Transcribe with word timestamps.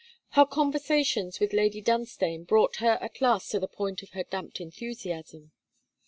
Her 0.29 0.47
conversations 0.47 1.39
with 1.39 1.53
Lady 1.53 1.79
Dunstane 1.79 2.43
brought 2.45 2.77
her 2.77 2.97
at 3.03 3.21
last 3.21 3.51
to 3.51 3.59
the 3.59 3.67
point 3.67 4.01
of 4.01 4.13
her 4.13 4.23
damped 4.23 4.59
enthusiasm. 4.59 5.51